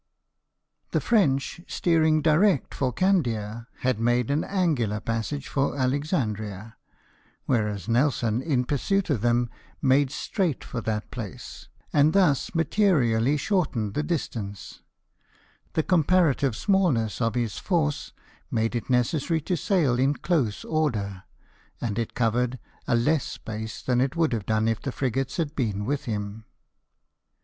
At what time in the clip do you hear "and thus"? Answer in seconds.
11.93-12.55